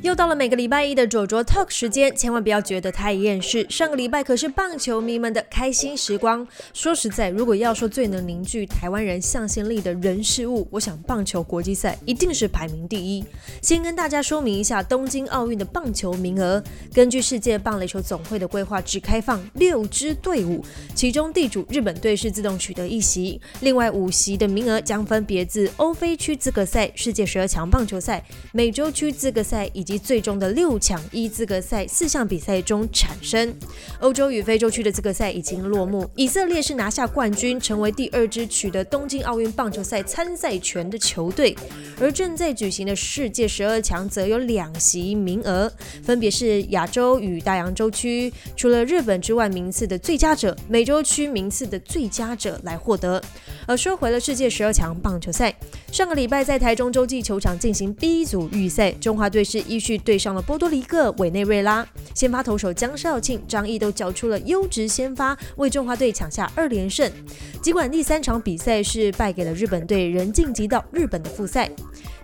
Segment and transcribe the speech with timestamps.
[0.00, 3.66] 又到了每个礼拜一的卓卓 Talk 时间，千万不要觉得太厌世。
[3.68, 6.46] 上个礼拜可是棒球迷们的开心时光。
[6.72, 13.24] 说实在，如果要说最能凝聚台湾人向心力的人事物，我想棒球国际赛一定是排名第一。
[13.60, 16.62] 先跟大家说明一下东京奥运的棒球名额，
[16.94, 33.54] 根据世界棒垒球总会的规划，只开放六支队伍，其中地主日本队是自动取得一席，另外五席的名额将分别自欧非区资格赛、世界十二强棒球赛、美洲区资格赛以及最终的六强一资格赛四项比赛中产生。
[34.00, 41.56] 欧洲与非洲区的资格赛已经落幕，以色列是拿下冠军，成为第二支取得东京奥运棒球赛参赛权的球队。
[41.98, 53.22] 而正在举行的世界十二强则有两席名额，分别是亚洲与大洋洲区，除了日本之外，名次的最佳者，美洲区名次的最佳者来获得。
[53.66, 55.54] 而说回了世界十二强棒球赛，
[55.90, 61.86] 上个礼拜在台中洲际球场进行 B 组预赛，中华队是一继续对上了波多黎各、委内瑞拉。
[62.12, 67.08] 先发投手江少庆、张毅都缴出了优质先发，为中华队抢下二连胜。
[67.62, 71.70] 尽管第三场比赛是败给了日本队，仍晋级到日本的复赛。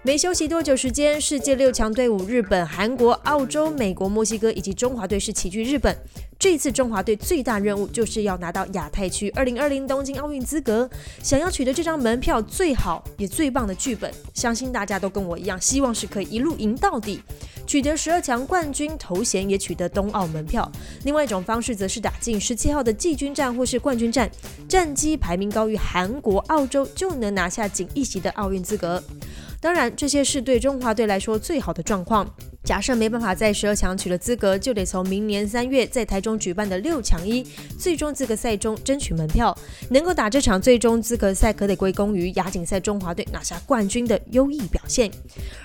[0.03, 5.97] 没休息多久时间，世界六强队伍日本、韩国、澳洲、美国、墨西哥以及中华队是齐聚日本。
[6.39, 10.89] 这次中华队最大任务就是要拿到亚太区二零二零东京奥运资格。
[11.23, 17.21] 想要取得这张门票，最好也最棒的剧本，相信大家都跟我一样，希望是可以一路赢到底，
[17.67, 20.71] 取得十二强冠军头衔，也取得冬奥门票。
[21.05, 24.31] 另外一种方式则是打进十七号的季军战或是冠军战，
[24.69, 29.03] 战绩排名高于韩国、澳洲，就能拿下仅一席的奥运资格。
[29.61, 32.29] 当然，这些是对中华队来说最好的状况。
[32.65, 37.47] 假设没办法在十二强取得资格，就得从明年三月在台中举办的六强一
[37.79, 39.55] 最终资格赛中争取门票。
[39.91, 45.11] 能够打这场最终资格赛，可得归功于亚锦赛中华队拿下冠军的优异表现。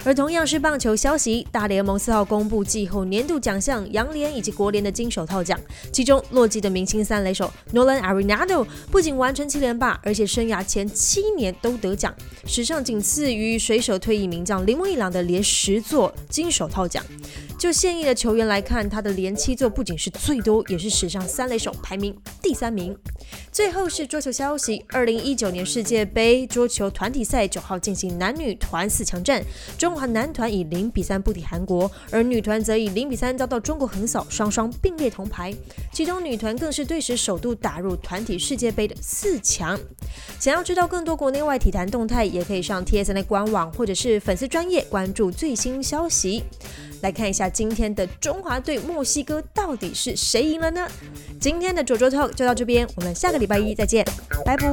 [0.03, 5.58] 而同样是棒球消息，大联盟四号公布季后年度奖项，洋联以及国联的金手套奖，
[5.93, 12.14] 其中洛基的明星三垒手 Nolan Arenado 不仅完成七连霸，而且生涯前七年都得奖，
[12.45, 16.89] 史上仅次于水手退役名将铃木一朗的连十座金手套。
[16.89, 17.04] 奖。
[17.59, 22.97] 就现役的球员来看，他的连七座不仅是最多，也是史上三垒手排名第三名。
[23.52, 29.43] 最后是桌球消息：二零一九年世界杯桌球团体赛九号进行男女团四强战，
[29.77, 35.53] 中华男团以零比三不敌韩国，而女团则以零比三遭到中国横扫，双双并列铜牌。
[35.91, 39.77] 其中女团更是队史首度打入团体世界杯的四强。
[40.39, 46.43] 想要知道更多国内外体坛动态，也可以上 TSN 的官网或者是粉丝专业关注最新消息。
[47.02, 50.87] 来看一下今天的中华队墨西哥到底是谁赢了呢？
[51.39, 54.05] 今天的卓卓 talk 就到这边，我们下个礼拜一再见，
[54.45, 54.70] 拜拜。